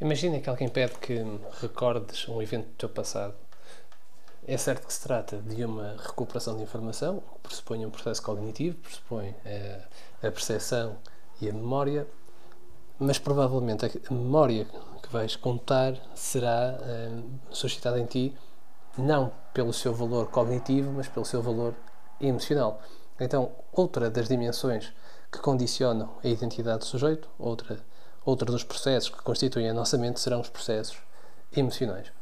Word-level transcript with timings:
Imagina 0.00 0.40
que 0.40 0.50
alguém 0.50 0.68
pede 0.68 0.94
que 0.98 1.22
recordes 1.60 2.28
um 2.28 2.42
evento 2.42 2.66
do 2.66 2.74
teu 2.74 2.88
passado. 2.88 3.34
É 4.46 4.56
certo 4.56 4.86
que 4.86 4.92
se 4.92 5.00
trata 5.00 5.38
de 5.38 5.64
uma 5.64 5.96
recuperação 5.96 6.56
de 6.56 6.62
informação, 6.62 7.20
que 7.20 7.40
pressupõe 7.44 7.86
um 7.86 7.90
processo 7.90 8.22
cognitivo, 8.22 8.76
pressupõe 8.78 9.34
a, 9.44 9.48
eh, 9.48 9.84
a 10.18 10.30
percepção 10.30 10.96
e 11.40 11.48
a 11.48 11.52
memória, 11.52 12.06
mas 12.98 13.18
provavelmente 13.18 13.86
a 13.86 14.12
memória 14.12 14.66
que 15.02 15.12
vais 15.12 15.36
contar 15.36 15.94
será 16.14 16.78
uh, 16.78 17.54
suscitada 17.54 17.98
em 17.98 18.06
ti 18.06 18.36
não 18.96 19.32
pelo 19.52 19.72
seu 19.72 19.94
valor 19.94 20.28
cognitivo, 20.28 20.92
mas 20.92 21.08
pelo 21.08 21.24
seu 21.24 21.42
valor 21.42 21.74
emocional. 22.20 22.80
Então, 23.18 23.52
outra 23.72 24.10
das 24.10 24.28
dimensões 24.28 24.92
que 25.30 25.38
condicionam 25.38 26.16
a 26.22 26.28
identidade 26.28 26.78
do 26.78 26.84
sujeito, 26.84 27.28
outra, 27.38 27.78
outra 28.24 28.50
dos 28.50 28.64
processos 28.64 29.10
que 29.10 29.22
constituem 29.22 29.68
a 29.68 29.74
nossa 29.74 29.98
mente 29.98 30.20
serão 30.20 30.40
os 30.40 30.48
processos 30.48 30.96
emocionais. 31.56 32.12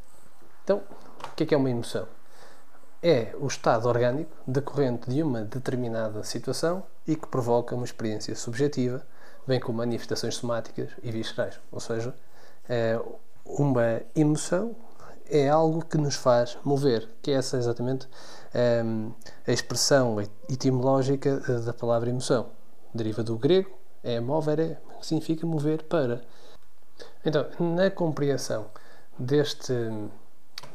Então, 0.63 0.81
o 1.27 1.35
que 1.35 1.43
é, 1.43 1.45
que 1.45 1.53
é 1.53 1.57
uma 1.57 1.69
emoção? 1.69 2.07
É 3.01 3.35
o 3.39 3.47
estado 3.47 3.87
orgânico 3.87 4.31
decorrente 4.47 5.09
de 5.09 5.21
uma 5.21 5.41
determinada 5.43 6.23
situação 6.23 6.83
e 7.05 7.15
que 7.15 7.27
provoca 7.27 7.75
uma 7.75 7.85
experiência 7.85 8.35
subjetiva, 8.35 9.05
bem 9.45 9.59
como 9.59 9.79
manifestações 9.79 10.35
somáticas 10.35 10.89
e 11.01 11.11
viscerais. 11.11 11.59
Ou 11.71 11.79
seja, 11.79 12.15
é 12.69 12.99
uma 13.45 14.01
emoção 14.15 14.75
é 15.29 15.49
algo 15.49 15.83
que 15.83 15.97
nos 15.97 16.15
faz 16.15 16.57
mover, 16.63 17.09
que 17.21 17.31
é 17.31 17.35
essa 17.35 17.57
exatamente 17.57 18.07
um, 18.85 19.11
a 19.47 19.51
expressão 19.51 20.17
etimológica 20.49 21.41
eh, 21.47 21.59
da 21.59 21.73
palavra 21.73 22.09
emoção. 22.09 22.47
Deriva 22.93 23.23
do 23.23 23.37
grego, 23.37 23.71
é 24.03 24.19
movere, 24.19 24.77
que 24.99 25.07
significa 25.07 25.45
mover 25.45 25.83
para. 25.83 26.21
Então, 27.25 27.47
na 27.59 27.89
compreensão 27.89 28.65
deste, 29.17 29.73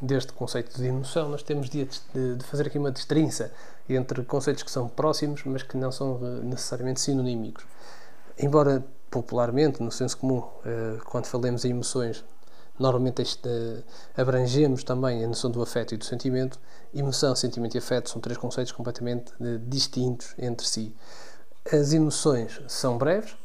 deste 0.01 0.33
conceito 0.33 0.77
de 0.77 0.87
emoção, 0.87 1.29
nós 1.29 1.43
temos 1.43 1.69
de, 1.69 1.85
de 1.85 2.45
fazer 2.45 2.67
aqui 2.67 2.79
uma 2.79 2.91
destrinça 2.91 3.53
entre 3.89 4.23
conceitos 4.25 4.63
que 4.63 4.71
são 4.71 4.89
próximos, 4.89 5.43
mas 5.45 5.63
que 5.63 5.77
não 5.77 5.93
são 5.93 6.19
eh, 6.23 6.45
necessariamente 6.45 7.01
sinonímicos. 7.01 7.65
Embora 8.39 8.85
popularmente, 9.11 9.83
no 9.83 9.91
senso 9.91 10.17
comum, 10.19 10.43
eh, 10.65 10.99
quando 11.05 11.27
falamos 11.27 11.65
em 11.65 11.71
emoções, 11.71 12.25
Normalmente 12.79 13.23
uh, 13.23 13.83
abrangemos 14.17 14.85
também 14.85 15.25
a 15.25 15.29
noção 15.29 15.51
do 15.51 15.61
afeto 15.61 15.95
e 15.95 15.97
do 15.97 16.05
sentimento. 16.05 16.61
Emoção, 16.95 17.35
sentimento 17.35 17.75
e 17.75 17.79
afeto 17.79 18.09
são 18.09 18.21
três 18.21 18.39
conceitos 18.39 18.73
completamente 18.73 19.33
distintos 19.67 20.35
entre 20.39 20.67
si. 20.67 20.95
As 21.71 21.93
emoções 21.93 22.61
são 22.67 22.97
breves, 22.97 23.37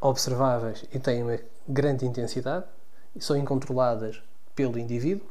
observáveis 0.00 0.84
e 0.92 0.98
têm 0.98 1.22
uma 1.22 1.38
grande 1.68 2.06
intensidade 2.06 2.64
e 3.14 3.22
são 3.22 3.36
incontroladas 3.36 4.22
pelo 4.54 4.78
indivíduo. 4.78 5.28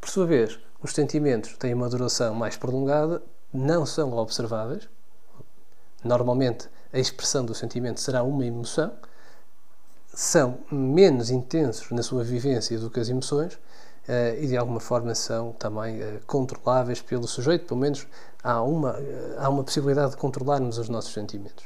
Por 0.00 0.08
sua 0.08 0.24
vez, 0.24 0.58
os 0.80 0.92
sentimentos 0.92 1.56
têm 1.56 1.74
uma 1.74 1.88
duração 1.88 2.32
mais 2.32 2.56
prolongada, 2.56 3.22
não 3.52 3.84
são 3.84 4.12
observáveis. 4.16 4.88
Normalmente, 6.04 6.68
a 6.92 6.98
expressão 6.98 7.44
do 7.44 7.54
sentimento 7.54 8.00
será 8.00 8.22
uma 8.22 8.46
emoção 8.46 8.92
são 10.14 10.60
menos 10.70 11.28
intensos 11.28 11.90
na 11.90 12.02
sua 12.02 12.22
vivência 12.22 12.78
do 12.78 12.88
que 12.88 13.00
as 13.00 13.08
emoções 13.08 13.58
e 14.38 14.46
de 14.46 14.56
alguma 14.56 14.80
forma 14.80 15.14
são 15.14 15.52
também 15.52 16.02
uh, 16.02 16.20
controláveis 16.26 17.00
pelo 17.00 17.26
sujeito, 17.26 17.66
pelo 17.66 17.80
menos 17.80 18.06
há 18.42 18.62
uma, 18.62 18.92
uh, 18.92 19.34
há 19.38 19.48
uma 19.48 19.64
possibilidade 19.64 20.12
de 20.12 20.16
controlarmos 20.18 20.78
os 20.78 20.88
nossos 20.88 21.12
sentimentos. 21.12 21.64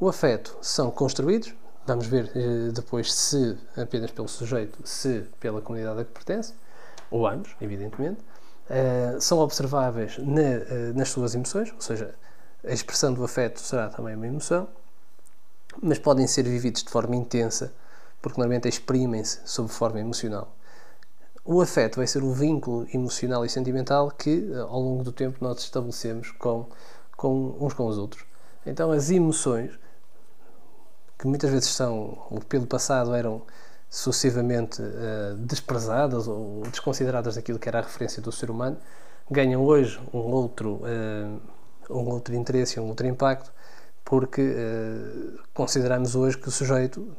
O 0.00 0.08
afeto 0.08 0.56
são 0.62 0.90
construídos, 0.90 1.54
vamos 1.86 2.06
ver 2.06 2.30
depois 2.72 3.12
se 3.12 3.58
apenas 3.76 4.10
pelo 4.12 4.28
sujeito, 4.28 4.78
se 4.84 5.24
pela 5.40 5.60
comunidade 5.60 6.00
a 6.00 6.04
que 6.04 6.12
pertence, 6.12 6.54
ou 7.10 7.26
ambos, 7.26 7.56
evidentemente, 7.60 8.20
são 9.18 9.38
observáveis 9.38 10.16
na, 10.18 10.92
nas 10.94 11.08
suas 11.08 11.34
emoções, 11.34 11.72
ou 11.72 11.80
seja, 11.80 12.14
a 12.64 12.72
expressão 12.72 13.12
do 13.12 13.24
afeto 13.24 13.58
será 13.60 13.88
também 13.88 14.14
uma 14.14 14.26
emoção, 14.26 14.68
mas 15.82 15.98
podem 15.98 16.28
ser 16.28 16.44
vividos 16.44 16.84
de 16.84 16.90
forma 16.90 17.16
intensa, 17.16 17.72
porque 18.22 18.38
normalmente 18.38 18.68
exprimem-se 18.68 19.40
sob 19.44 19.68
forma 19.68 19.98
emocional. 19.98 20.54
O 21.50 21.62
afeto 21.62 21.96
vai 21.96 22.06
ser 22.06 22.22
o 22.22 22.30
vínculo 22.30 22.86
emocional 22.92 23.42
e 23.42 23.48
sentimental 23.48 24.10
que, 24.10 24.50
eh, 24.52 24.58
ao 24.58 24.78
longo 24.78 25.02
do 25.02 25.10
tempo, 25.10 25.38
nós 25.40 25.60
estabelecemos 25.60 26.30
com, 26.32 26.66
com 27.16 27.56
uns 27.58 27.72
com 27.72 27.86
os 27.86 27.96
outros. 27.96 28.22
Então, 28.66 28.92
as 28.92 29.10
emoções, 29.10 29.70
que 31.18 31.26
muitas 31.26 31.50
vezes 31.50 31.70
são, 31.70 32.18
ou 32.30 32.38
pelo 32.40 32.66
passado 32.66 33.14
eram 33.14 33.40
sucessivamente 33.88 34.82
uh, 34.82 35.36
desprezadas 35.38 36.28
ou 36.28 36.60
desconsideradas 36.70 37.36
daquilo 37.36 37.58
que 37.58 37.66
era 37.66 37.78
a 37.78 37.82
referência 37.82 38.20
do 38.20 38.30
ser 38.30 38.50
humano, 38.50 38.76
ganham 39.30 39.64
hoje 39.64 39.98
um 40.12 40.18
outro, 40.18 40.82
uh, 40.82 41.40
um 41.88 42.10
outro 42.10 42.34
interesse, 42.34 42.78
um 42.78 42.88
outro 42.88 43.06
impacto, 43.06 43.50
porque 44.04 44.42
uh, 44.42 45.38
consideramos 45.54 46.14
hoje 46.14 46.36
que 46.36 46.48
o 46.48 46.50
sujeito 46.50 47.10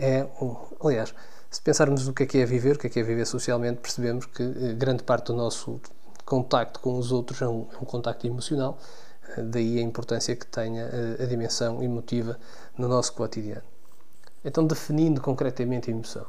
é 0.00 0.26
um. 0.40 0.56
Aliás, 0.82 1.14
se 1.54 1.60
pensarmos 1.60 2.08
o 2.08 2.12
que 2.12 2.24
é 2.24 2.26
que 2.26 2.38
é 2.38 2.44
viver, 2.44 2.74
o 2.74 2.78
que 2.78 2.88
é 2.88 2.90
que 2.90 2.98
é 2.98 3.02
viver 3.04 3.24
socialmente, 3.24 3.80
percebemos 3.80 4.26
que 4.26 4.42
uh, 4.42 4.74
grande 4.76 5.04
parte 5.04 5.26
do 5.26 5.34
nosso 5.34 5.80
contacto 6.24 6.80
com 6.80 6.98
os 6.98 7.12
outros 7.12 7.40
é 7.42 7.46
um, 7.46 7.68
é 7.72 7.76
um 7.76 7.84
contacto 7.84 8.26
emocional, 8.26 8.76
daí 9.38 9.78
a 9.78 9.82
importância 9.82 10.34
que 10.34 10.46
tenha 10.46 10.88
a 11.20 11.26
dimensão 11.26 11.80
emotiva 11.82 12.38
no 12.76 12.88
nosso 12.88 13.12
cotidiano. 13.12 13.62
Então, 14.44 14.66
definindo 14.66 15.20
concretamente 15.20 15.90
a 15.90 15.94
emoção, 15.94 16.26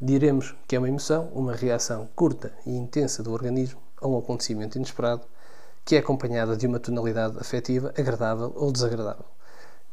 diremos 0.00 0.54
que 0.66 0.74
é 0.74 0.78
uma 0.78 0.88
emoção, 0.88 1.28
uma 1.34 1.54
reação 1.54 2.08
curta 2.16 2.50
e 2.64 2.74
intensa 2.76 3.22
do 3.22 3.32
organismo 3.32 3.80
a 4.00 4.08
um 4.08 4.18
acontecimento 4.18 4.76
inesperado 4.76 5.22
que 5.84 5.96
é 5.96 5.98
acompanhada 5.98 6.56
de 6.56 6.66
uma 6.66 6.80
tonalidade 6.80 7.38
afetiva 7.38 7.92
agradável 7.96 8.52
ou 8.56 8.72
desagradável 8.72 9.26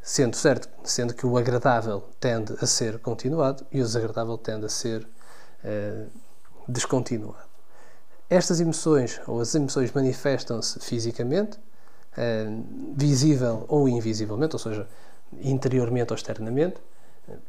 sendo 0.04 0.36
certo, 0.36 0.68
sendo 0.84 1.14
que 1.14 1.26
o 1.26 1.38
agradável 1.38 2.04
tende 2.20 2.54
a 2.60 2.68
ser 2.68 3.00
continuado 3.00 3.66
e 3.72 3.80
o 3.80 3.84
desagradável 3.86 4.38
tende 4.38 4.66
a 4.66 4.70
ser 4.70 5.08
uh, 5.64 6.08
descontinuado. 6.68 7.48
Estas 8.30 8.60
emoções, 8.60 9.22
ou 9.26 9.40
as 9.40 9.56
emoções, 9.56 9.94
manifestam-se 9.94 10.78
fisicamente, 10.82 11.58
uh, 11.58 12.94
visível 12.98 13.64
ou 13.70 13.88
invisivelmente, 13.88 14.56
ou 14.56 14.60
seja, 14.60 14.86
interiormente 15.42 16.12
ou 16.12 16.18
externamente. 16.18 16.76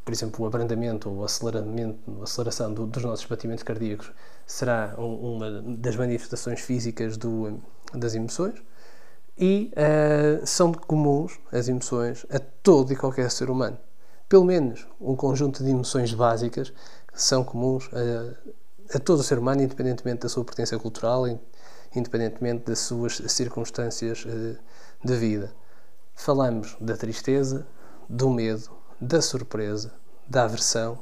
Por 0.05 0.13
exemplo, 0.13 0.45
o 0.45 0.47
abrandamento 0.47 1.11
ou 1.11 1.25
aceleramento, 1.25 1.99
a 2.21 2.23
aceleração 2.23 2.73
do, 2.73 2.87
dos 2.87 3.03
nossos 3.03 3.27
batimentos 3.27 3.65
cardíacos 3.65 4.13
será 4.47 4.95
um, 4.97 5.35
uma 5.35 5.51
das 5.77 5.97
manifestações 5.97 6.61
físicas 6.61 7.17
do, 7.17 7.61
das 7.93 8.15
emoções 8.15 8.55
e 9.37 9.73
uh, 9.73 10.47
são 10.47 10.73
comuns 10.73 11.39
as 11.51 11.69
emoções 11.69 12.25
a 12.31 12.39
todo 12.39 12.93
e 12.93 12.97
qualquer 12.97 13.31
ser 13.31 13.51
humano. 13.51 13.79
Pelo 14.29 14.45
menos 14.45 14.87
um 15.01 15.17
conjunto 15.17 15.63
de 15.63 15.71
emoções 15.71 16.15
básicas 16.15 16.73
são 17.13 17.45
comuns 17.45 17.89
a, 17.93 18.97
a 18.97 18.99
todo 19.01 19.21
o 19.21 19.23
ser 19.23 19.39
humano, 19.39 19.63
independentemente 19.63 20.23
da 20.23 20.29
sua 20.29 20.45
pertença 20.45 20.79
cultural, 20.79 21.27
independentemente 21.95 22.65
das 22.65 22.81
suas 22.81 23.17
circunstâncias 23.29 24.25
uh, 24.25 24.57
de 25.05 25.17
vida. 25.17 25.53
Falamos 26.15 26.77
da 26.81 26.97
tristeza, 26.97 27.67
do 28.09 28.31
medo, 28.31 28.71
da 29.01 29.21
surpresa, 29.21 29.93
da 30.27 30.45
aversão, 30.45 30.99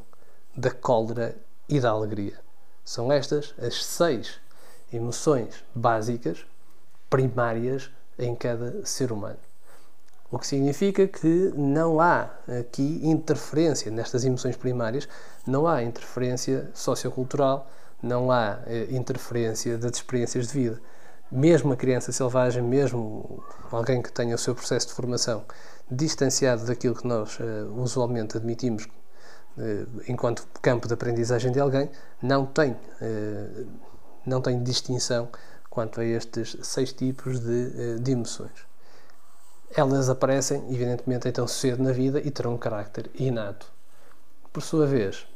da 0.57 0.71
cólera 0.71 1.37
e 1.69 1.79
da 1.81 1.91
alegria. 1.91 2.39
São 2.85 3.13
estas 3.13 3.55
as 3.59 3.85
seis 3.85 4.41
emoções 4.93 5.65
básicas, 5.75 6.45
primárias 7.09 7.91
em 8.19 8.35
cada 8.35 8.85
ser 8.85 9.13
humano. 9.13 9.39
O 10.33 10.39
que 10.39 10.47
significa 10.47 11.07
que 11.07 11.53
não 11.55 12.01
há 12.01 12.31
aqui 12.59 13.01
interferência 13.03 13.91
nestas 13.91 14.25
emoções 14.25 14.57
primárias, 14.57 15.07
não 15.47 15.67
há 15.67 15.83
interferência 15.83 16.71
sociocultural, 16.73 17.71
não 18.03 18.33
há 18.33 18.59
eh, 18.67 18.87
interferência 18.91 19.77
das 19.77 19.97
experiências 19.97 20.49
de 20.49 20.55
vida. 20.55 20.81
Mesmo 21.31 21.75
a 21.75 21.77
criança 21.77 22.13
selvagem, 22.13 22.63
mesmo 22.63 23.45
alguém 23.71 24.01
que 24.01 24.11
tenha 24.11 24.35
o 24.35 24.39
seu 24.39 24.55
processo 24.55 24.89
de 24.89 24.95
formação 24.95 25.45
distanciado 25.91 26.65
daquilo 26.65 26.95
que 26.95 27.07
nós 27.07 27.39
eh, 27.39 27.65
usualmente 27.77 28.37
admitimos 28.37 28.89
eh, 29.59 29.85
enquanto 30.09 30.49
campo 30.63 30.89
de 30.89 30.95
aprendizagem 30.95 31.53
de 31.53 31.61
alguém, 31.61 31.91
não 32.23 32.47
tem, 32.47 32.75
não 34.25 34.41
tem 34.41 34.63
distinção 34.63 35.29
quanto 35.73 36.03
a 36.03 36.05
estes 36.05 36.55
seis 36.63 36.93
tipos 36.93 37.41
de, 37.41 37.73
eh, 37.77 37.99
de 37.99 38.13
emoções. 38.13 38.53
Elas 39.75 40.11
aparecem, 40.11 40.63
evidentemente, 40.69 41.27
então 41.27 41.49
cedo 41.49 41.83
na 41.83 41.93
vida 41.93 42.21
e 42.21 42.31
terão 42.31 42.53
um 42.53 42.59
carácter 42.59 43.11
inato. 43.15 43.73
Por 44.53 44.63
sua 44.63 44.87
vez, 44.87 45.27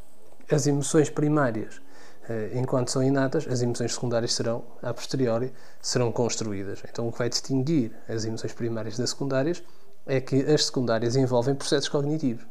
as 0.51 0.67
emoções 0.67 1.09
primárias, 1.09 1.81
eh, 2.29 2.51
enquanto 2.53 2.91
são 2.91 3.03
inatas, 3.03 3.47
as 3.49 3.63
emoções 3.63 3.95
secundárias 3.95 4.35
serão, 4.35 4.63
a 4.83 4.93
posteriori, 4.93 5.51
serão 5.81 6.13
construídas. 6.13 6.83
Então, 6.87 7.09
o 7.09 7.13
que 7.13 7.19
vai 7.19 7.31
distinguir 7.31 7.93
as 8.07 8.27
emoções 8.27 8.53
primárias 8.53 8.99
das 8.99 9.09
secundárias 9.09 9.63
é 10.05 10.21
que 10.21 10.43
as 10.43 10.67
secundárias 10.67 11.17
envolvem 11.17 11.55
processos 11.55 11.89
cognitivos 11.89 12.45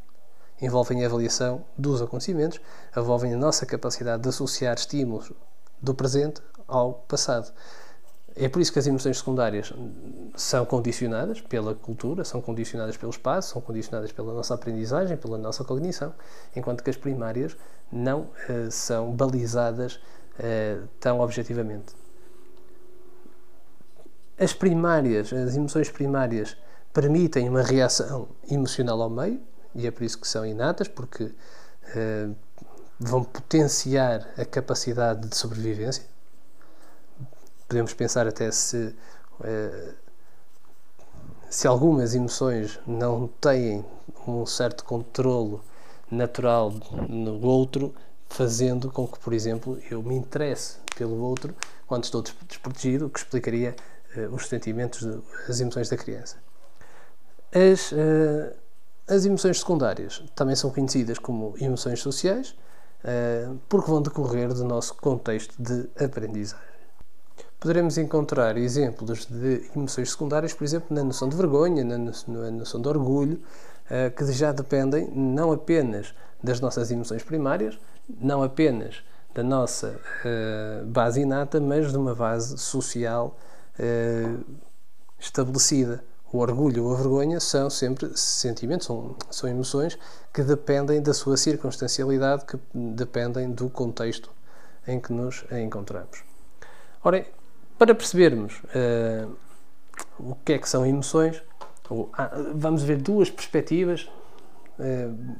envolvem 0.60 1.04
a 1.04 1.06
avaliação 1.06 1.62
dos 1.76 2.00
acontecimentos, 2.00 2.58
envolvem 2.96 3.34
a 3.34 3.36
nossa 3.36 3.66
capacidade 3.66 4.22
de 4.22 4.28
associar 4.30 4.74
estímulos 4.74 5.30
do 5.80 5.94
presente 5.94 6.40
ao 6.66 6.92
passado. 6.94 7.52
É 8.38 8.50
por 8.50 8.60
isso 8.60 8.70
que 8.70 8.78
as 8.78 8.86
emoções 8.86 9.16
secundárias 9.16 9.72
são 10.34 10.66
condicionadas 10.66 11.40
pela 11.40 11.74
cultura, 11.74 12.22
são 12.22 12.42
condicionadas 12.42 12.94
pelo 12.94 13.10
espaço, 13.10 13.52
são 13.54 13.62
condicionadas 13.62 14.12
pela 14.12 14.34
nossa 14.34 14.52
aprendizagem, 14.52 15.16
pela 15.16 15.38
nossa 15.38 15.64
cognição, 15.64 16.12
enquanto 16.54 16.84
que 16.84 16.90
as 16.90 16.96
primárias 16.96 17.56
não 17.90 18.22
uh, 18.48 18.70
são 18.70 19.10
balizadas 19.12 19.94
uh, 19.94 20.86
tão 21.00 21.20
objetivamente. 21.20 21.94
As 24.38 24.52
primárias, 24.52 25.32
as 25.32 25.56
emoções 25.56 25.88
primárias, 25.88 26.58
permitem 26.92 27.48
uma 27.48 27.62
reação 27.62 28.28
emocional 28.50 29.00
ao 29.00 29.08
meio, 29.08 29.40
e 29.74 29.86
é 29.86 29.90
por 29.90 30.02
isso 30.02 30.18
que 30.18 30.28
são 30.28 30.44
inatas, 30.44 30.88
porque 30.88 31.24
uh, 31.24 32.36
vão 32.98 33.22
potenciar 33.22 34.28
a 34.36 34.44
capacidade 34.44 35.28
de 35.28 35.36
sobrevivência 35.36 36.04
podemos 37.68 37.92
pensar 37.94 38.26
até 38.26 38.50
se, 38.50 38.94
eh, 39.42 39.94
se 41.50 41.66
algumas 41.66 42.14
emoções 42.14 42.78
não 42.86 43.28
têm 43.40 43.84
um 44.26 44.46
certo 44.46 44.84
controlo 44.84 45.62
natural 46.10 46.72
no 47.08 47.44
outro, 47.44 47.94
fazendo 48.28 48.90
com 48.90 49.06
que, 49.06 49.18
por 49.18 49.32
exemplo, 49.32 49.80
eu 49.90 50.02
me 50.02 50.14
interesse 50.14 50.78
pelo 50.96 51.20
outro 51.20 51.54
quando 51.86 52.04
estou 52.04 52.22
desprotegido, 52.22 53.06
o 53.06 53.10
que 53.10 53.18
explicaria 53.18 53.74
uh, 54.16 54.34
os 54.34 54.48
sentimentos, 54.48 55.06
as 55.48 55.60
emoções 55.60 55.88
da 55.88 55.96
criança. 55.96 56.36
As, 57.52 57.92
uh, 57.92 58.56
as 59.06 59.24
emoções 59.24 59.60
secundárias 59.60 60.22
também 60.34 60.56
são 60.56 60.70
conhecidas 60.70 61.18
como 61.18 61.54
emoções 61.60 62.00
sociais, 62.00 62.56
porque 63.68 63.90
vão 63.90 64.02
decorrer 64.02 64.52
do 64.52 64.64
nosso 64.64 64.94
contexto 64.94 65.54
de 65.58 65.88
aprendizagem 66.02 66.76
poderemos 67.58 67.98
encontrar 67.98 68.56
exemplos 68.56 69.26
de 69.26 69.68
emoções 69.74 70.10
secundárias, 70.10 70.52
por 70.52 70.64
exemplo, 70.64 70.94
na 70.94 71.02
noção 71.02 71.28
de 71.28 71.36
vergonha, 71.36 71.84
na 71.84 71.98
noção 71.98 72.80
de 72.80 72.88
orgulho, 72.88 73.40
eh, 73.90 74.10
que 74.10 74.24
já 74.32 74.52
dependem 74.52 75.10
não 75.10 75.52
apenas 75.52 76.14
das 76.42 76.60
nossas 76.60 76.90
emoções 76.90 77.22
primárias, 77.22 77.78
não 78.20 78.42
apenas 78.42 79.02
da 79.34 79.42
nossa 79.42 79.98
eh, 80.24 80.82
base 80.86 81.20
inata, 81.22 81.60
mas 81.60 81.90
de 81.90 81.98
uma 81.98 82.14
base 82.14 82.56
social 82.58 83.36
eh, 83.78 84.36
estabelecida. 85.18 86.04
O 86.32 86.38
orgulho 86.38 86.84
ou 86.84 86.94
a 86.94 86.96
vergonha 86.96 87.38
são 87.38 87.70
sempre 87.70 88.10
sentimentos, 88.16 88.86
são, 88.86 89.14
são 89.30 89.48
emoções 89.48 89.96
que 90.34 90.42
dependem 90.42 91.00
da 91.00 91.14
sua 91.14 91.36
circunstancialidade, 91.36 92.44
que 92.44 92.58
dependem 92.74 93.50
do 93.50 93.70
contexto 93.70 94.30
em 94.86 95.00
que 95.00 95.12
nos 95.12 95.44
encontramos. 95.52 96.24
Ora, 97.02 97.24
para 97.78 97.94
percebermos 97.94 98.60
uh, 98.64 99.36
o 100.18 100.34
que 100.44 100.54
é 100.54 100.58
que 100.58 100.68
são 100.68 100.84
emoções, 100.84 101.42
ou, 101.88 102.10
ah, 102.14 102.30
vamos 102.54 102.82
ver 102.82 103.00
duas 103.00 103.30
perspectivas, 103.30 104.08
uh, 104.78 105.36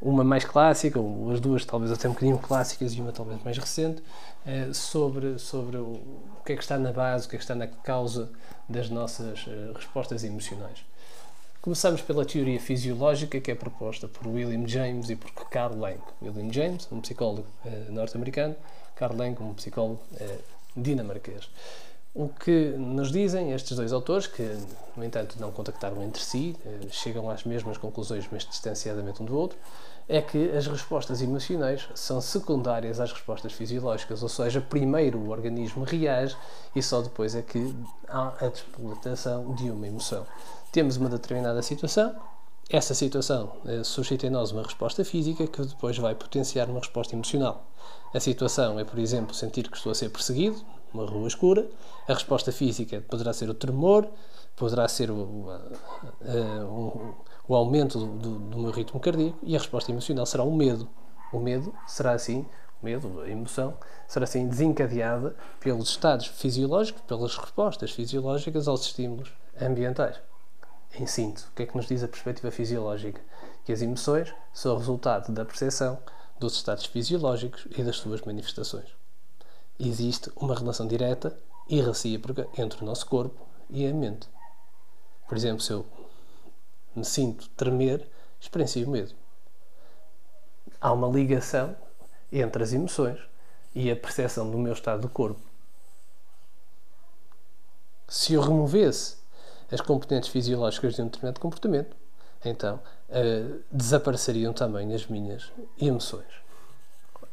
uma 0.00 0.22
mais 0.24 0.44
clássica, 0.44 0.98
ou 0.98 1.30
as 1.30 1.40
duas 1.40 1.64
talvez 1.64 1.90
até 1.92 2.08
um 2.08 2.12
bocadinho 2.12 2.38
clássicas 2.38 2.92
e 2.94 3.00
uma 3.00 3.12
talvez 3.12 3.42
mais 3.42 3.58
recente, 3.58 4.02
uh, 4.46 4.72
sobre, 4.74 5.38
sobre 5.38 5.76
o, 5.76 6.00
que 6.44 6.52
é 6.52 6.56
que 6.56 6.62
está 6.62 6.78
na 6.78 6.92
base, 6.92 7.26
o 7.26 7.30
que 7.30 7.36
é 7.36 7.38
que 7.38 7.44
está 7.44 7.54
na 7.54 7.66
causa 7.66 8.30
das 8.68 8.88
nossas 8.90 9.46
respostas 9.74 10.24
emocionais. 10.24 10.84
Começamos 11.60 12.00
pela 12.02 12.24
teoria 12.24 12.60
fisiológica 12.60 13.40
que 13.40 13.50
é 13.50 13.54
proposta 13.54 14.06
por 14.06 14.26
William 14.26 14.66
James 14.66 15.10
e 15.10 15.16
por 15.16 15.30
Carl 15.48 15.76
Lang. 15.76 16.00
William 16.22 16.52
James, 16.52 16.86
um 16.92 17.00
psicólogo 17.00 17.46
norte-americano, 17.88 18.54
Carl 18.94 19.16
Lang, 19.16 19.42
um 19.42 19.54
psicólogo 19.54 20.00
dinamarquês. 20.76 21.48
O 22.14 22.28
que 22.28 22.70
nos 22.76 23.12
dizem 23.12 23.52
estes 23.52 23.76
dois 23.76 23.92
autores, 23.92 24.26
que 24.26 24.42
no 24.96 25.04
entanto 25.04 25.36
não 25.38 25.52
contactaram 25.52 26.02
entre 26.02 26.20
si, 26.22 26.56
eh, 26.64 26.88
chegam 26.90 27.30
às 27.30 27.44
mesmas 27.44 27.76
conclusões, 27.76 28.26
mas 28.32 28.44
distanciadamente 28.44 29.22
um 29.22 29.26
do 29.26 29.36
outro, 29.36 29.58
é 30.08 30.22
que 30.22 30.50
as 30.52 30.66
respostas 30.66 31.20
emocionais 31.20 31.86
são 31.94 32.20
secundárias 32.20 32.98
às 32.98 33.12
respostas 33.12 33.52
fisiológicas, 33.52 34.22
ou 34.22 34.28
seja, 34.28 34.60
primeiro 34.60 35.18
o 35.18 35.28
organismo 35.28 35.84
reage 35.84 36.36
e 36.74 36.82
só 36.82 37.02
depois 37.02 37.34
é 37.34 37.42
que 37.42 37.74
há 38.08 38.32
a 38.40 38.48
despertação 38.48 39.54
de 39.54 39.70
uma 39.70 39.86
emoção. 39.86 40.26
Temos 40.72 40.96
uma 40.96 41.10
determinada 41.10 41.60
situação, 41.60 42.16
essa 42.70 42.94
situação 42.94 43.52
eh, 43.66 43.82
suscita 43.82 44.26
em 44.26 44.30
nós 44.30 44.50
uma 44.50 44.62
resposta 44.62 45.02
física 45.04 45.46
que 45.46 45.62
depois 45.62 45.96
vai 45.96 46.14
potenciar 46.14 46.68
uma 46.68 46.80
resposta 46.80 47.14
emocional. 47.14 47.66
A 48.14 48.20
situação 48.20 48.78
é, 48.78 48.84
por 48.84 48.98
exemplo, 48.98 49.34
sentir 49.34 49.70
que 49.70 49.76
estou 49.76 49.92
a 49.92 49.94
ser 49.94 50.10
perseguido, 50.10 50.62
numa 50.92 51.06
rua 51.06 51.28
escura. 51.28 51.68
A 52.06 52.14
resposta 52.14 52.52
física 52.52 53.02
poderá 53.08 53.32
ser 53.32 53.48
o 53.48 53.54
tremor, 53.54 54.08
poderá 54.56 54.88
ser 54.88 55.10
o, 55.10 55.48
o, 56.24 57.14
o 57.48 57.54
aumento 57.54 57.98
do, 57.98 58.38
do, 58.38 58.58
meu 58.58 58.70
ritmo 58.70 59.00
cardíaco 59.00 59.38
e 59.42 59.56
a 59.56 59.58
resposta 59.58 59.90
emocional 59.90 60.26
será 60.26 60.44
o 60.44 60.54
medo. 60.54 60.86
O 61.32 61.40
medo 61.40 61.74
será 61.86 62.12
assim, 62.12 62.46
medo, 62.82 63.22
a 63.22 63.28
emoção, 63.28 63.74
será 64.06 64.24
assim 64.24 64.46
desencadeada 64.46 65.34
pelos 65.58 65.88
estados 65.88 66.26
fisiológicos, 66.26 67.02
pelas 67.02 67.36
respostas 67.36 67.90
fisiológicas 67.90 68.68
aos 68.68 68.82
estímulos 68.82 69.32
ambientais. 69.58 70.20
Em 70.94 71.06
síntese, 71.06 71.46
o 71.46 71.52
que 71.52 71.62
é 71.62 71.66
que 71.66 71.76
nos 71.76 71.86
diz 71.86 72.02
a 72.02 72.08
perspectiva 72.08 72.50
fisiológica? 72.50 73.20
Que 73.64 73.72
as 73.72 73.80
emoções 73.80 74.32
são 74.52 74.76
resultado 74.76 75.32
da 75.32 75.44
percepção 75.44 75.98
dos 76.38 76.54
estados 76.54 76.86
fisiológicos 76.86 77.66
e 77.76 77.82
das 77.82 77.96
suas 77.96 78.20
manifestações. 78.22 78.88
Existe 79.78 80.30
uma 80.36 80.54
relação 80.54 80.86
direta 80.86 81.38
e 81.68 81.80
recíproca 81.80 82.46
entre 82.56 82.82
o 82.82 82.86
nosso 82.86 83.06
corpo 83.06 83.46
e 83.70 83.86
a 83.86 83.92
mente. 83.92 84.28
Por 85.28 85.36
exemplo, 85.36 85.60
se 85.60 85.72
eu 85.72 85.84
me 86.98 87.04
sinto 87.04 87.48
tremer, 87.50 88.06
experiencio 88.40 88.88
medo. 88.88 89.14
Há 90.80 90.92
uma 90.92 91.08
ligação 91.08 91.74
entre 92.30 92.62
as 92.62 92.72
emoções 92.72 93.18
e 93.74 93.90
a 93.90 93.96
percepção 93.96 94.50
do 94.50 94.58
meu 94.58 94.72
estado 94.72 95.02
do 95.02 95.08
corpo. 95.08 95.40
Se 98.06 98.34
eu 98.34 98.40
removesse 98.40 99.16
as 99.70 99.80
componentes 99.80 100.30
fisiológicas 100.30 100.94
de 100.94 101.02
um 101.02 101.06
determinado 101.06 101.40
comportamento, 101.40 101.96
então 102.44 102.80
uh, 103.08 103.60
desapareceriam 103.70 104.52
também 104.52 104.94
as 104.94 105.06
minhas 105.06 105.52
emoções. 105.80 106.26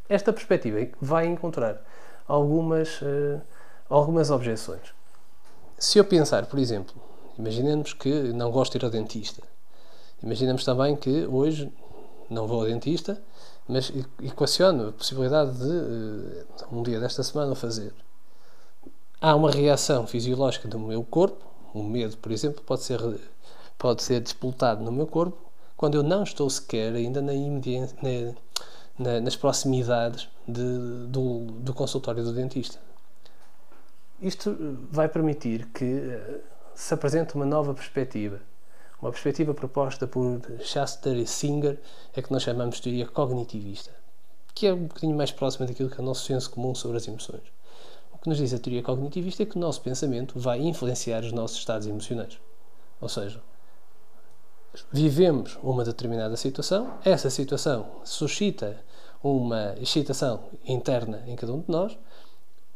Esta 0.10 0.34
perspectiva 0.34 0.78
vai 1.00 1.26
encontrar 1.26 1.82
algumas, 2.28 3.02
uh, 3.02 3.42
algumas 3.90 4.30
objeções. 4.32 4.94
Se 5.78 5.98
eu 5.98 6.06
pensar, 6.06 6.46
por 6.46 6.60
exemplo, 6.60 6.96
imaginemos 7.38 7.94
que 7.94 8.10
não 8.34 8.52
gosto 8.52 8.74
de 8.74 8.78
ir 8.80 8.86
ao 8.86 8.92
dentista. 8.92 9.55
Imaginemos 10.26 10.66
também 10.66 10.96
que 10.96 11.26
hoje 11.28 11.72
não 12.30 12.48
vou 12.48 12.62
ao 12.62 12.68
dentista, 12.68 13.22
mas 13.68 13.94
equaciono 14.22 14.90
a 14.90 14.92
possibilidade 14.92 15.58
de 15.58 15.64
uh, 15.64 16.46
um 16.72 16.84
dia 16.84 17.00
desta 17.00 17.24
semana 17.24 17.54
o 17.54 17.56
fazer. 17.56 17.94
Há 19.22 19.36
uma 19.36 19.52
reação 19.52 20.06
fisiológica 20.06 20.68
do 20.68 20.80
meu 20.80 21.04
corpo 21.04 21.56
o 21.76 21.84
medo, 21.84 22.16
por 22.18 22.32
exemplo, 22.32 22.64
pode 22.66 22.84
ser, 22.84 23.02
pode 23.78 24.02
ser 24.02 24.22
despoltado 24.22 24.82
no 24.82 24.94
meu 24.94 25.06
corpo 25.06 25.38
quando 25.76 25.96
eu 25.96 26.04
não 26.04 26.24
estou 26.24 26.50
sequer 26.50 26.94
ainda 26.94 27.22
na, 27.22 27.34
na, 28.98 29.20
nas 29.20 29.36
proximidades 29.36 30.30
de, 30.48 31.08
do, 31.10 31.48
do 31.60 31.74
consultório 31.74 32.24
do 32.24 32.32
dentista. 32.32 32.80
Isto 34.22 34.56
vai 34.90 35.10
permitir 35.10 35.68
que 35.74 35.84
eh, 35.84 36.40
se 36.74 36.94
apresente 36.94 37.36
uma 37.36 37.46
nova 37.46 37.74
perspectiva. 37.74 38.40
Uma 39.06 39.12
perspectiva 39.12 39.54
proposta 39.54 40.08
por 40.08 40.42
Shaster 40.62 41.16
e 41.16 41.28
Singer, 41.28 41.80
é 42.14 42.22
que 42.22 42.32
nós 42.32 42.42
chamamos 42.44 42.78
de 42.78 42.82
teoria 42.82 43.06
cognitivista, 43.06 43.92
que 44.54 44.66
é 44.66 44.74
um 44.74 44.88
bocadinho 44.88 45.16
mais 45.16 45.32
próxima 45.32 45.68
daquilo 45.68 45.90
que 45.90 46.00
é 46.00 46.04
o 46.04 46.06
nosso 46.06 46.26
senso 46.26 46.50
comum 46.50 46.74
sobre 46.74 46.98
as 46.98 47.08
emoções 47.08 47.56
que 48.26 48.30
nos 48.30 48.40
diz 48.40 48.56
a 48.56 48.58
teoria 48.58 48.82
cognitivista 48.82 49.44
é 49.44 49.46
que 49.46 49.56
o 49.56 49.60
nosso 49.60 49.80
pensamento 49.82 50.40
vai 50.40 50.60
influenciar 50.60 51.24
os 51.24 51.32
nossos 51.32 51.60
estados 51.60 51.86
emocionais. 51.86 52.40
Ou 53.00 53.08
seja, 53.08 53.40
vivemos 54.92 55.60
uma 55.62 55.86
determinada 55.86 56.36
situação, 56.36 56.98
essa 57.06 57.30
situação 57.30 57.86
suscita 58.04 58.84
uma 59.24 59.76
excitação 59.80 60.40
interna 60.66 61.24
em 61.28 61.36
cada 61.36 61.54
um 61.54 61.60
de 61.60 61.70
nós, 61.70 61.96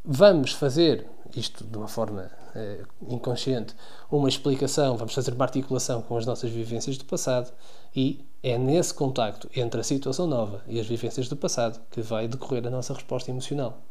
vamos 0.03 0.53
fazer, 0.53 1.07
isto 1.35 1.63
de 1.63 1.77
uma 1.77 1.87
forma 1.87 2.31
eh, 2.55 2.83
inconsciente, 3.07 3.75
uma 4.11 4.27
explicação, 4.27 4.97
vamos 4.97 5.13
fazer 5.13 5.33
uma 5.33 5.45
articulação 5.45 6.01
com 6.01 6.17
as 6.17 6.25
nossas 6.25 6.49
vivências 6.51 6.97
do 6.97 7.05
passado 7.05 7.51
e 7.95 8.25
é 8.41 8.57
nesse 8.57 8.93
contacto 8.93 9.49
entre 9.55 9.81
a 9.81 9.83
situação 9.83 10.25
nova 10.25 10.63
e 10.67 10.79
as 10.79 10.87
vivências 10.87 11.27
do 11.27 11.35
passado 11.35 11.79
que 11.91 12.01
vai 12.01 12.27
decorrer 12.27 12.65
a 12.65 12.69
nossa 12.69 12.93
resposta 12.93 13.29
emocional. 13.29 13.81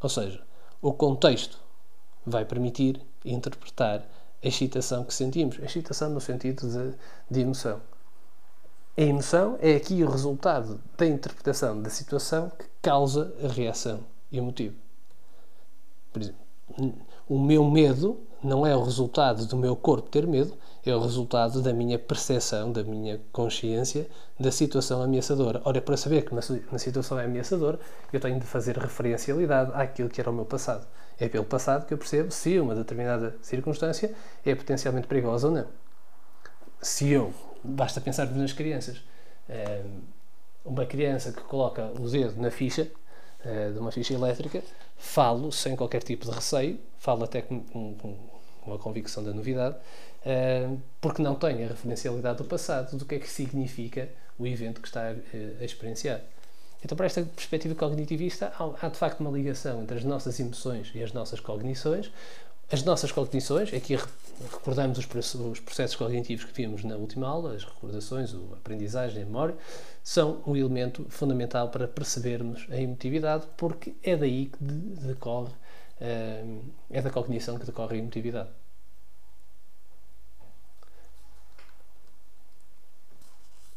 Ou 0.00 0.08
seja, 0.08 0.42
o 0.82 0.92
contexto 0.92 1.58
vai 2.26 2.44
permitir 2.44 3.00
interpretar 3.24 4.06
a 4.42 4.46
excitação 4.46 5.04
que 5.04 5.14
sentimos. 5.14 5.58
A 5.60 5.64
excitação 5.64 6.10
no 6.10 6.20
sentido 6.20 6.68
de, 6.68 6.94
de 7.30 7.40
emoção. 7.40 7.80
A 8.96 9.00
emoção 9.00 9.58
é 9.60 9.74
aqui 9.74 10.04
o 10.04 10.10
resultado 10.10 10.80
da 10.96 11.06
interpretação 11.06 11.80
da 11.80 11.90
situação 11.90 12.50
que 12.50 12.66
causa 12.82 13.34
a 13.42 13.48
reação 13.48 14.00
emotiva. 14.30 14.83
O 17.28 17.38
meu 17.38 17.64
medo 17.70 18.20
não 18.42 18.66
é 18.66 18.76
o 18.76 18.82
resultado 18.82 19.46
do 19.46 19.56
meu 19.56 19.74
corpo 19.74 20.08
ter 20.10 20.26
medo, 20.26 20.54
é 20.84 20.94
o 20.94 21.00
resultado 21.00 21.62
da 21.62 21.72
minha 21.72 21.98
percepção, 21.98 22.70
da 22.70 22.82
minha 22.82 23.18
consciência 23.32 24.06
da 24.38 24.50
situação 24.52 25.02
ameaçadora. 25.02 25.62
Ora, 25.64 25.80
para 25.80 25.96
saber 25.96 26.22
que 26.22 26.32
uma 26.32 26.78
situação 26.78 27.18
é 27.18 27.24
ameaçadora, 27.24 27.78
eu 28.12 28.20
tenho 28.20 28.38
de 28.38 28.46
fazer 28.46 28.76
referencialidade 28.76 29.70
àquilo 29.74 30.10
que 30.10 30.20
era 30.20 30.30
o 30.30 30.34
meu 30.34 30.44
passado. 30.44 30.86
É 31.18 31.28
pelo 31.28 31.44
passado 31.44 31.86
que 31.86 31.94
eu 31.94 31.98
percebo 31.98 32.30
se 32.30 32.58
uma 32.58 32.74
determinada 32.74 33.34
circunstância 33.40 34.12
é 34.44 34.54
potencialmente 34.54 35.06
perigosa 35.06 35.48
ou 35.48 35.54
não. 35.54 35.66
Se 36.82 37.10
eu, 37.10 37.32
basta 37.62 38.00
pensar 38.00 38.26
nas 38.26 38.52
crianças, 38.52 39.02
eh, 39.48 39.84
uma 40.64 40.84
criança 40.84 41.32
que 41.32 41.40
coloca 41.42 41.90
o 41.98 42.08
dedo 42.08 42.40
na 42.40 42.50
ficha, 42.50 42.90
eh, 43.44 43.70
de 43.70 43.78
uma 43.78 43.92
ficha 43.92 44.14
elétrica, 44.14 44.62
falo 44.96 45.52
sem 45.52 45.76
qualquer 45.76 46.02
tipo 46.02 46.24
de 46.24 46.30
receio, 46.30 46.78
falo 46.98 47.24
até 47.24 47.42
com, 47.42 47.60
com 47.60 48.16
uma 48.66 48.78
convicção 48.78 49.22
da 49.22 49.32
novidade, 49.32 49.76
uh, 50.24 50.80
porque 51.00 51.22
não 51.22 51.34
tenho 51.34 51.64
a 51.64 51.68
referencialidade 51.68 52.38
do 52.38 52.44
passado, 52.44 52.96
do 52.96 53.04
que 53.04 53.16
é 53.16 53.18
que 53.18 53.28
significa 53.28 54.08
o 54.38 54.46
evento 54.46 54.80
que 54.80 54.88
está 54.88 55.10
a, 55.10 55.14
a 55.60 55.64
experienciar. 55.64 56.20
Então, 56.84 56.96
para 56.96 57.06
esta 57.06 57.22
perspectiva 57.22 57.74
cognitivista, 57.74 58.52
há, 58.58 58.86
há, 58.86 58.88
de 58.88 58.98
facto 58.98 59.20
uma 59.20 59.30
ligação 59.30 59.82
entre 59.82 59.96
as 59.96 60.04
nossas 60.04 60.38
emoções 60.38 60.90
e 60.94 61.02
as 61.02 61.12
nossas 61.12 61.40
cognições. 61.40 62.10
As 62.72 62.82
nossas 62.82 63.12
cognições, 63.12 63.72
aqui 63.72 63.96
recordamos 64.50 64.98
os, 64.98 65.06
processos 65.60 65.96
cognitivos 65.96 66.44
que 66.44 66.52
vimos 66.52 66.82
na 66.82 66.96
última 66.96 67.28
aula, 67.28 67.54
as 67.54 67.64
recordações, 67.64 68.34
a 68.34 68.54
aprendizagem, 68.54 69.22
a 69.22 69.26
memória, 69.26 69.56
são 70.02 70.42
um 70.46 70.56
elemento 70.56 71.06
fundamental 71.08 71.68
para 71.68 71.86
percebermos 71.86 72.66
a 72.70 72.76
emotividade, 72.76 73.46
porque 73.56 73.94
é 74.02 74.16
daí 74.16 74.46
que 74.46 74.64
decorre 74.64 75.52
é 76.90 77.00
da 77.00 77.10
cognição 77.10 77.58
que 77.58 77.66
decorre 77.66 77.96
a 77.96 77.98
emotividade. 77.98 78.50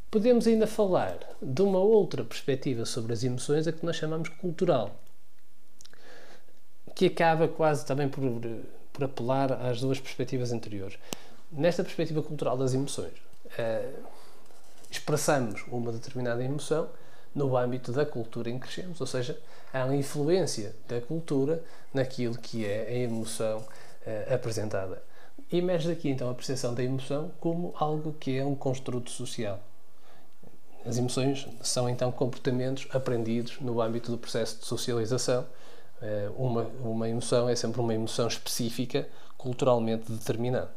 Podemos 0.10 0.48
ainda 0.48 0.66
falar 0.66 1.18
de 1.42 1.62
uma 1.62 1.80
outra 1.80 2.24
perspectiva 2.24 2.86
sobre 2.86 3.14
as 3.14 3.24
emoções, 3.24 3.68
a 3.68 3.72
que 3.72 3.86
nós 3.86 3.96
chamamos 3.96 4.30
cultural, 4.30 5.00
que 6.96 7.06
acaba 7.06 7.48
quase 7.48 7.86
também 7.86 8.10
por, 8.10 8.24
por 8.98 9.04
apelar 9.04 9.54
às 9.54 9.80
duas 9.80 10.00
perspectivas 10.00 10.52
anteriores. 10.52 10.98
Nesta 11.52 11.84
perspectiva 11.84 12.24
cultural 12.24 12.58
das 12.58 12.74
emoções, 12.74 13.14
eh, 13.56 13.92
expressamos 14.90 15.64
uma 15.68 15.92
determinada 15.92 16.44
emoção 16.44 16.90
no 17.36 17.56
âmbito 17.56 17.92
da 17.92 18.06
cultura 18.06 18.50
em 18.50 18.58
que 18.58 18.66
crescemos, 18.66 19.00
ou 19.00 19.06
seja, 19.06 19.40
há 19.72 19.86
uma 19.86 19.96
influência 19.96 20.76
da 20.88 21.00
cultura 21.00 21.64
naquilo 21.94 22.36
que 22.36 22.66
é 22.66 22.88
a 22.88 22.94
emoção 22.94 23.60
uh, 23.60 24.34
apresentada. 24.34 25.04
Emerge 25.52 25.88
daqui 25.88 26.10
então 26.10 26.30
a 26.30 26.34
percepção 26.34 26.74
da 26.74 26.84
emoção 26.84 27.32
como 27.40 27.76
algo 27.78 28.14
que 28.14 28.36
é 28.36 28.44
um 28.44 28.56
construto 28.56 29.12
social. 29.12 29.60
As 30.84 30.98
emoções 30.98 31.48
são 31.62 31.88
então 31.88 32.12
comportamentos 32.12 32.88
aprendidos 32.90 33.60
no 33.62 33.82
âmbito 33.82 34.10
do 34.10 34.18
processo 34.18 34.58
de 34.58 34.66
socialização. 34.66 35.46
Uh, 36.02 36.32
uma, 36.38 36.64
uma 36.84 37.10
emoção 37.10 37.50
é 37.50 37.56
sempre 37.56 37.82
uma 37.82 37.94
emoção 37.94 38.28
específica, 38.28 39.08
culturalmente 39.38 40.12
determinada. 40.12 40.72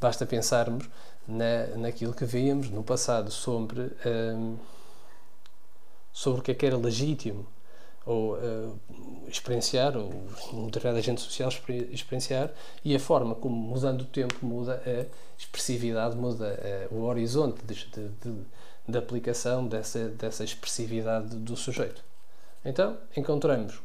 Basta 0.00 0.24
pensarmos 0.26 0.88
na, 1.26 1.66
naquilo 1.76 2.12
que 2.12 2.24
víamos 2.24 2.70
no 2.70 2.82
passado 2.82 3.30
sobre. 3.30 3.92
Um, 4.06 4.56
sobre 6.12 6.40
o 6.40 6.42
que 6.42 6.50
é 6.50 6.54
que 6.54 6.66
era 6.66 6.76
legítimo 6.76 7.46
ou 8.04 8.34
uh, 8.34 8.78
experienciar, 9.28 9.96
ou 9.96 10.12
um 10.52 10.66
determinado 10.66 10.98
agente 10.98 11.20
social 11.20 11.48
experienciar, 11.48 12.50
e 12.84 12.94
a 12.96 12.98
forma 12.98 13.34
como, 13.34 13.54
mudando 13.54 14.02
o 14.02 14.04
tempo, 14.04 14.44
muda 14.44 14.82
a 14.84 15.06
expressividade, 15.38 16.16
muda 16.16 16.88
uh, 16.90 16.94
o 16.94 17.04
horizonte 17.04 17.64
de, 17.64 17.74
de, 17.74 18.08
de, 18.08 18.34
de, 18.88 18.98
aplicação 18.98 19.66
dessa, 19.68 20.08
dessa 20.08 20.42
expressividade 20.42 21.36
do 21.36 21.56
sujeito. 21.56 22.02
Então, 22.64 22.96
encontramos 23.16 23.80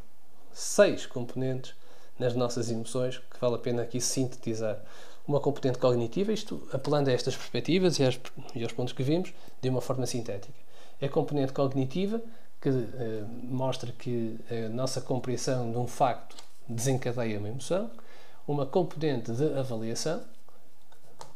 seis 0.51 1.05
componentes 1.05 1.73
nas 2.19 2.35
nossas 2.35 2.69
emoções 2.69 3.17
que 3.17 3.39
vale 3.39 3.55
a 3.55 3.59
pena 3.59 3.81
aqui 3.83 3.99
sintetizar. 4.01 4.79
Uma 5.27 5.39
componente 5.39 5.77
cognitiva, 5.77 6.31
isto 6.31 6.67
apelando 6.71 7.09
a 7.09 7.13
estas 7.13 7.35
perspectivas 7.35 7.99
e, 7.99 8.03
às, 8.03 8.19
e 8.55 8.63
aos 8.63 8.71
pontos 8.71 8.93
que 8.93 9.03
vimos, 9.03 9.33
de 9.61 9.69
uma 9.69 9.81
forma 9.81 10.05
sintética. 10.05 10.57
É 11.01 11.07
a 11.07 11.09
componente 11.09 11.53
cognitiva, 11.53 12.21
que 12.61 12.69
eh, 12.69 13.23
mostra 13.43 13.91
que 13.91 14.37
a 14.49 14.69
nossa 14.69 14.99
compreensão 15.01 15.71
de 15.71 15.77
um 15.77 15.85
facto 15.85 16.35
desencadeia 16.67 17.37
uma 17.37 17.49
emoção, 17.49 17.89
uma 18.47 18.65
componente 18.65 19.31
de 19.31 19.53
avaliação, 19.53 20.23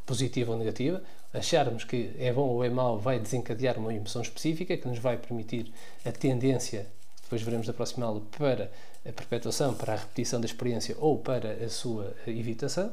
positiva 0.06 0.52
ou 0.52 0.58
negativa, 0.58 1.02
acharmos 1.34 1.84
que 1.84 2.14
é 2.18 2.34
bom 2.34 2.48
ou 2.48 2.64
é 2.64 2.70
mau 2.70 2.98
vai 2.98 3.20
desencadear 3.20 3.78
uma 3.78 3.94
emoção 3.94 4.22
específica 4.22 4.76
que 4.76 4.88
nos 4.88 5.00
vai 5.00 5.18
permitir 5.18 5.72
a 6.06 6.12
tendência, 6.12 6.88
depois 7.32 7.44
veremos 7.44 7.70
aula, 8.02 8.22
para 8.38 8.70
a 9.08 9.12
perpetuação, 9.14 9.74
para 9.74 9.94
a 9.94 9.96
repetição 9.96 10.42
da 10.42 10.46
experiência 10.46 10.98
ou 11.00 11.18
para 11.18 11.54
a 11.64 11.70
sua 11.70 12.14
evitação. 12.28 12.92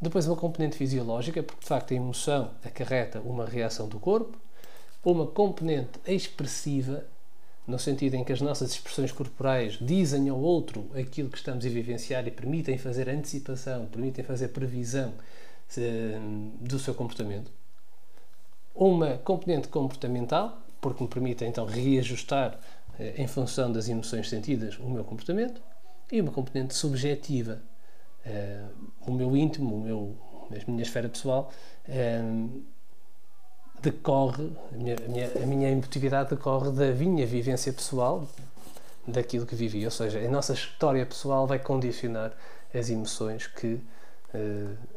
Depois 0.00 0.28
uma 0.28 0.36
componente 0.36 0.76
fisiológica, 0.76 1.42
porque 1.42 1.60
de 1.60 1.66
facto 1.66 1.92
a 1.92 1.96
emoção 1.96 2.52
acarreta 2.64 3.20
uma 3.20 3.44
reação 3.44 3.88
do 3.88 3.98
corpo, 3.98 4.38
uma 5.04 5.26
componente 5.26 5.98
expressiva, 6.06 7.04
no 7.66 7.76
sentido 7.76 8.14
em 8.14 8.22
que 8.22 8.32
as 8.32 8.40
nossas 8.40 8.70
expressões 8.70 9.10
corporais 9.10 9.76
dizem 9.80 10.28
ao 10.28 10.38
outro 10.38 10.88
aquilo 10.94 11.28
que 11.28 11.38
estamos 11.38 11.66
a 11.66 11.68
vivenciar 11.68 12.28
e 12.28 12.30
permitem 12.30 12.78
fazer 12.78 13.08
antecipação, 13.08 13.86
permitem 13.86 14.24
fazer 14.24 14.48
previsão 14.48 15.14
eh, 15.76 16.18
do 16.60 16.78
seu 16.78 16.94
comportamento. 16.94 17.50
Uma 18.72 19.18
componente 19.18 19.66
comportamental, 19.66 20.62
porque 20.80 21.02
me 21.02 21.08
permite 21.08 21.44
então 21.44 21.64
reajustar 21.64 22.58
em 22.98 23.26
função 23.26 23.70
das 23.72 23.88
emoções 23.88 24.28
sentidas 24.28 24.78
o 24.78 24.88
meu 24.88 25.04
comportamento. 25.04 25.60
E 26.12 26.20
uma 26.20 26.30
componente 26.30 26.74
subjetiva, 26.74 27.60
eh, 28.24 28.64
o 29.06 29.12
meu 29.12 29.36
íntimo, 29.36 29.76
o 29.76 29.80
meu, 29.80 30.16
a 30.50 30.70
minha 30.70 30.82
esfera 30.82 31.08
pessoal, 31.08 31.50
decorre, 33.82 34.52
a 34.72 34.76
minha, 34.76 34.96
a 34.96 35.08
minha, 35.08 35.32
a 35.42 35.46
minha 35.46 35.70
emotividade 35.70 36.30
decorre 36.30 36.70
da 36.72 36.92
minha 36.92 37.26
vivência 37.26 37.72
pessoal, 37.72 38.28
daquilo 39.06 39.46
que 39.46 39.54
vivi. 39.54 39.84
Ou 39.84 39.90
seja, 39.90 40.18
a 40.18 40.28
nossa 40.28 40.52
história 40.52 41.04
pessoal 41.04 41.46
vai 41.46 41.58
condicionar 41.58 42.32
as 42.72 42.90
emoções 42.90 43.46
que 43.46 43.80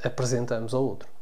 apresentamos 0.04 0.74
ao 0.74 0.84
outro. 0.84 1.17